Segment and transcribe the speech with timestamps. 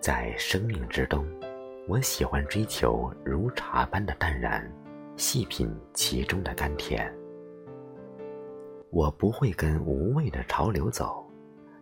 [0.00, 1.26] 在生命之冬，
[1.88, 4.64] 我喜欢追求如茶般的淡然，
[5.16, 7.12] 细品其中的甘甜。
[8.90, 11.26] 我不会跟无谓的潮流走，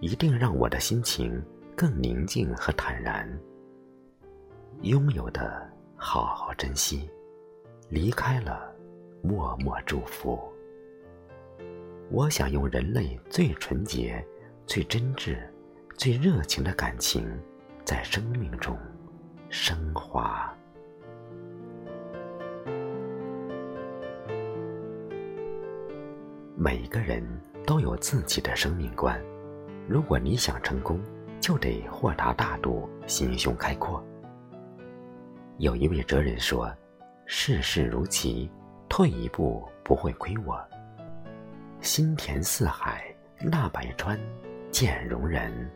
[0.00, 1.40] 一定让我的心情
[1.76, 3.28] 更宁静和坦然。
[4.82, 7.08] 拥有的好好珍惜，
[7.88, 8.74] 离开了
[9.22, 10.36] 默默祝福。
[12.10, 14.22] 我想用人类最纯洁、
[14.66, 15.38] 最真挚、
[15.96, 17.24] 最热情的感情，
[17.84, 18.76] 在生命中
[19.48, 20.54] 升华。
[26.56, 27.26] 每个人
[27.66, 29.18] 都有自己的生命观，
[29.88, 31.00] 如果你想成功，
[31.40, 34.04] 就得豁达大度、心胸开阔。
[35.56, 36.70] 有一位哲人说
[37.24, 38.50] ：“世事如棋，
[38.88, 40.62] 退一步不会亏我。
[41.80, 43.04] 心田似海，
[43.40, 44.18] 纳百川，
[44.70, 45.70] 见容人。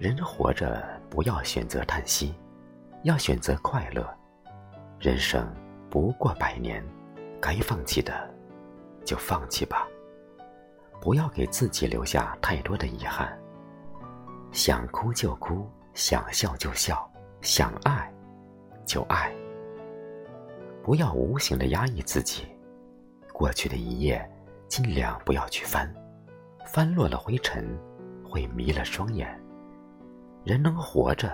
[0.00, 2.34] 人活着，不要选择叹息，
[3.02, 4.08] 要选择快乐。
[4.98, 5.46] 人生
[5.90, 6.82] 不过百年。”
[7.38, 8.28] 该放弃的，
[9.04, 9.86] 就放弃吧。
[11.00, 13.38] 不要给自己留下太多的遗憾。
[14.52, 18.12] 想哭就哭，想笑就笑，想爱
[18.84, 19.32] 就爱。
[20.82, 22.46] 不要无形的压抑自己。
[23.32, 24.30] 过去的一页，
[24.68, 25.90] 尽量不要去翻，
[26.66, 27.66] 翻落了灰尘，
[28.22, 29.39] 会迷了双眼。
[30.42, 31.30] 人能活着，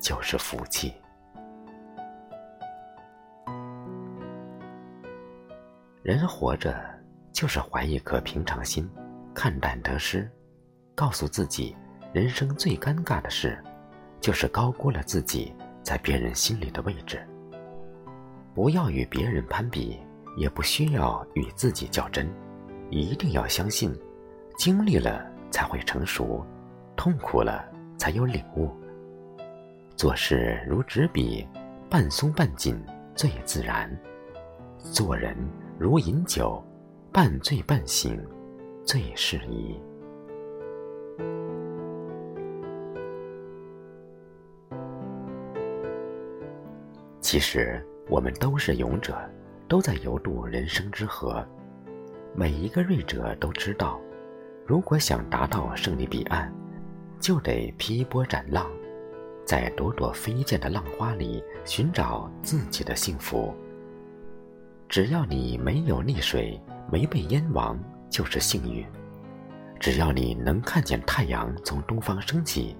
[0.00, 0.94] 就是福气。
[6.02, 6.74] 人活着，
[7.32, 8.88] 就是怀一颗平常心，
[9.34, 10.28] 看淡得失，
[10.94, 11.76] 告诉自己，
[12.14, 13.62] 人生最尴尬的事，
[14.22, 17.22] 就是高估了自己在别人心里的位置。
[18.54, 20.00] 不要与别人攀比，
[20.34, 22.26] 也不需要与自己较真，
[22.88, 23.94] 一定要相信，
[24.56, 26.42] 经历了才会成熟，
[26.96, 28.70] 痛苦了才有领悟。
[29.96, 31.46] 做事如纸笔，
[31.90, 32.80] 半松半紧
[33.14, 33.90] 最自然。
[34.78, 35.36] 做人。
[35.80, 36.60] 如饮酒，
[37.12, 38.20] 半醉半醒，
[38.84, 39.80] 最适宜。
[47.20, 49.16] 其实，我们都是勇者，
[49.68, 51.46] 都在游渡人生之河。
[52.34, 54.00] 每一个锐者都知道，
[54.66, 56.52] 如果想达到胜利彼岸，
[57.20, 58.66] 就得劈波斩浪，
[59.44, 63.54] 在朵朵飞溅的浪花里寻找自己的幸福。
[64.88, 67.78] 只要你没有溺水，没被淹亡，
[68.08, 68.84] 就是幸运；
[69.78, 72.76] 只要你能看见太阳从东方升起，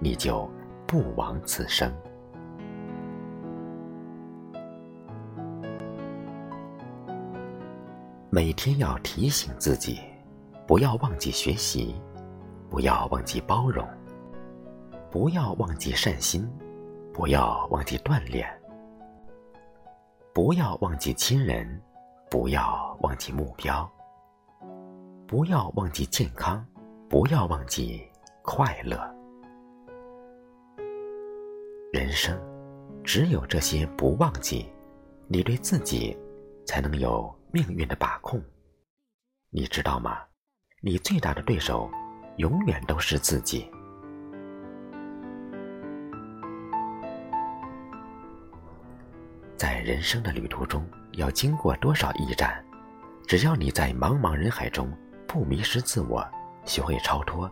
[0.00, 0.50] 你就
[0.86, 1.92] 不枉此生。
[8.28, 10.00] 每天要提醒自己，
[10.66, 11.94] 不要忘记学习，
[12.72, 13.86] 不要忘记包容，
[15.10, 16.50] 不要忘记善心，
[17.12, 18.48] 不要忘记锻炼。
[20.32, 21.78] 不要忘记亲人，
[22.30, 23.86] 不要忘记目标，
[25.26, 26.66] 不要忘记健康，
[27.10, 28.02] 不要忘记
[28.42, 28.98] 快乐。
[31.92, 32.40] 人生
[33.04, 34.66] 只有这些不忘记，
[35.28, 36.16] 你对自己
[36.64, 38.42] 才能有命运的把控。
[39.50, 40.22] 你知道吗？
[40.80, 41.90] 你最大的对手
[42.42, 43.70] 永远都是自己。
[49.56, 52.60] 在人生的旅途中，要经过多少驿站？
[53.28, 54.92] 只要你在茫茫人海中
[55.24, 56.28] 不迷失自我，
[56.64, 57.48] 学会超脱，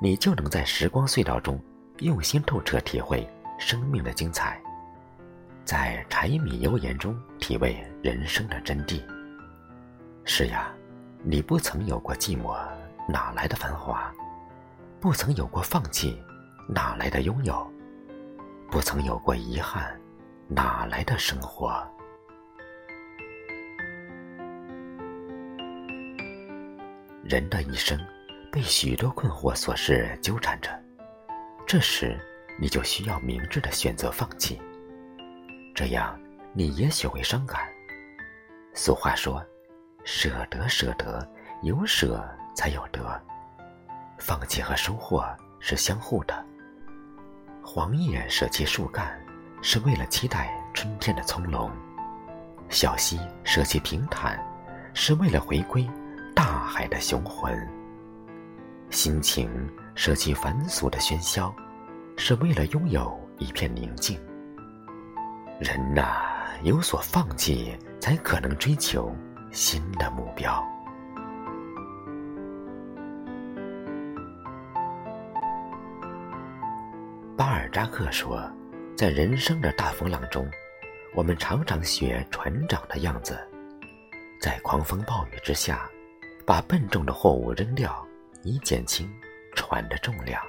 [0.00, 1.60] 你就能在时光隧道中
[1.98, 4.62] 用心透彻体会生命的精彩，
[5.64, 9.02] 在柴米油盐中体味人生的真谛。
[10.24, 10.72] 是呀，
[11.24, 12.56] 你不曾有过寂寞，
[13.06, 14.12] 哪来的繁华？
[15.00, 16.22] 不曾有过放弃，
[16.68, 17.70] 哪来的拥有？
[18.70, 20.00] 不曾有过遗憾。
[20.46, 21.82] 哪来的生活？
[27.22, 27.98] 人的一生
[28.52, 30.70] 被许多困惑琐事纠缠着，
[31.66, 32.18] 这时
[32.60, 34.60] 你就需要明智的选择放弃，
[35.74, 36.20] 这样
[36.52, 37.66] 你也许会伤感。
[38.74, 39.42] 俗话说
[40.04, 41.26] ：“舍得，舍得，
[41.62, 42.22] 有舍
[42.54, 43.20] 才有得。”
[44.18, 45.24] 放弃和收获
[45.60, 46.44] 是相互的。
[47.62, 49.20] 黄叶舍弃树干。
[49.66, 51.70] 是为了期待春天的葱茏，
[52.68, 54.38] 小溪舍弃平坦，
[54.92, 55.88] 是为了回归
[56.34, 57.66] 大海的雄浑。
[58.90, 59.48] 心情
[59.94, 61.50] 舍弃繁俗的喧嚣，
[62.18, 64.20] 是为了拥有一片宁静。
[65.58, 66.14] 人呐，
[66.62, 69.16] 有所放弃，才可能追求
[69.50, 70.62] 新的目标。
[77.64, 78.38] 尔扎克说，
[78.94, 80.46] 在人生的大风浪中，
[81.14, 83.38] 我们常常学船长的样子，
[84.38, 85.90] 在狂风暴雨之下，
[86.46, 88.06] 把笨重的货物扔掉，
[88.42, 89.10] 以减轻
[89.56, 90.42] 船的重量。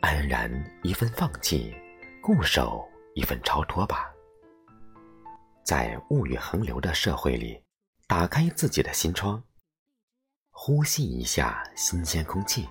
[0.00, 0.48] 安然
[0.84, 1.74] 一份放弃，
[2.22, 4.12] 固守一份超脱吧。
[5.64, 7.60] 在物欲横流的社会里，
[8.06, 9.42] 打开自己的心窗，
[10.52, 12.68] 呼吸一下新鲜空气，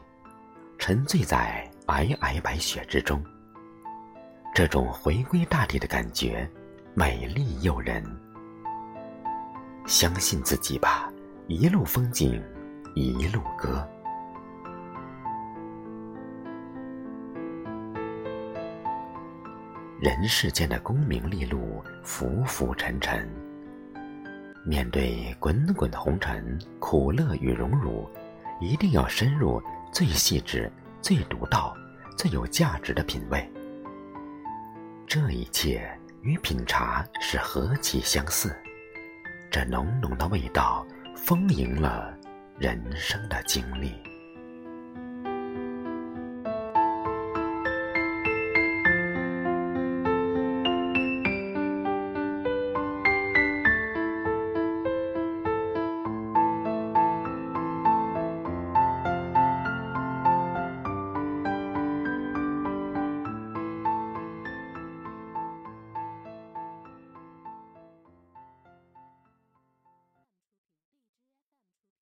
[0.85, 3.24] 沉醉在皑皑白雪之中。
[4.53, 6.45] 这种回归大地的感觉，
[6.94, 8.03] 美丽诱人。
[9.85, 11.09] 相信自己吧，
[11.47, 12.44] 一路风景，
[12.95, 13.88] 一路歌。
[20.01, 23.25] 人世间的功名利禄，浮浮沉沉。
[24.65, 28.06] 面对滚滚的红尘，苦乐与荣辱，
[28.59, 29.63] 一定要深入
[29.94, 30.72] 最细致、
[31.04, 31.78] 最独到、
[32.18, 33.48] 最有价值的品味。
[35.06, 35.88] 这一切
[36.24, 38.56] 与品茶是何其相似！
[39.51, 40.84] 这浓浓的味道，
[41.16, 42.12] 丰盈了
[42.57, 43.94] 人生的经历。